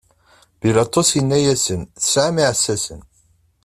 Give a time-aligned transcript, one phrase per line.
[0.61, 3.01] Bilaṭus inna-asen: Tesɛam iɛessasen.